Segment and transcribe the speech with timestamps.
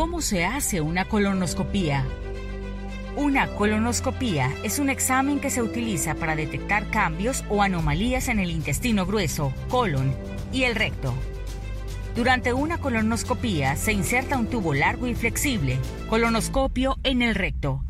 [0.00, 2.06] ¿Cómo se hace una colonoscopía?
[3.16, 8.50] Una colonoscopía es un examen que se utiliza para detectar cambios o anomalías en el
[8.50, 10.14] intestino grueso, colon
[10.54, 11.12] y el recto.
[12.16, 15.78] Durante una colonoscopía se inserta un tubo largo y flexible,
[16.08, 17.84] colonoscopio en el recto.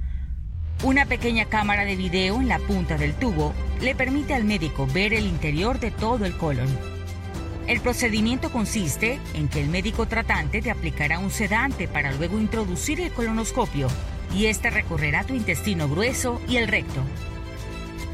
[0.83, 5.15] Una pequeña cámara de video en la punta del tubo le permite al médico ver
[5.15, 7.00] el interior de todo el colon.
[7.71, 13.01] El procedimiento consiste en que el médico tratante te aplicará un sedante para luego introducir
[13.01, 13.87] el colonoscopio
[14.35, 17.01] y este recorrerá tu intestino grueso y el recto.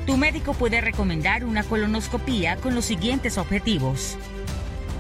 [0.04, 4.18] Tu médico puede recomendar una colonoscopía con los siguientes objetivos.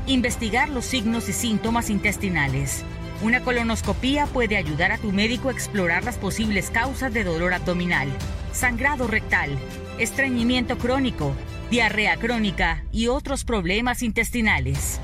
[0.06, 2.82] Investigar los signos y síntomas intestinales.
[3.20, 8.08] Una colonoscopía puede ayudar a tu médico a explorar las posibles causas de dolor abdominal,
[8.54, 9.50] sangrado rectal,
[9.98, 11.34] estreñimiento crónico,
[11.70, 15.00] diarrea crónica y otros problemas intestinales.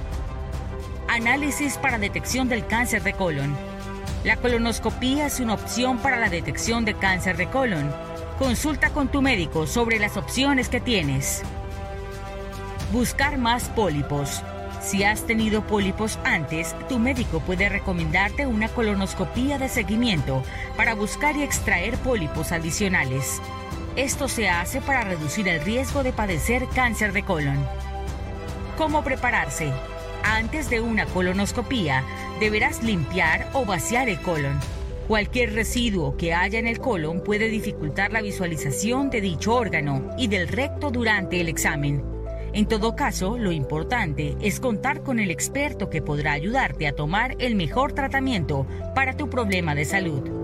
[1.09, 3.57] Análisis para detección del cáncer de colon.
[4.25, 7.93] La colonoscopía es una opción para la detección de cáncer de colon.
[8.39, 11.43] Consulta con tu médico sobre las opciones que tienes.
[12.93, 14.43] Buscar más pólipos.
[14.81, 20.43] Si has tenido pólipos antes, tu médico puede recomendarte una colonoscopía de seguimiento
[20.77, 23.41] para buscar y extraer pólipos adicionales.
[23.97, 27.63] Esto se hace para reducir el riesgo de padecer cáncer de colon.
[28.79, 29.71] ¿Cómo prepararse?
[30.25, 32.03] Antes de una colonoscopía,
[32.41, 34.59] deberás limpiar o vaciar el colon.
[35.09, 40.29] Cualquier residuo que haya en el colon puede dificultar la visualización de dicho órgano y
[40.29, 42.03] del recto durante el examen.
[42.55, 47.37] En todo caso, lo importante es contar con el experto que podrá ayudarte a tomar
[47.41, 50.42] el mejor tratamiento para tu problema de salud.